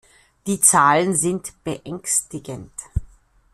[0.47, 2.71] Die Zahlen sind beängstigend.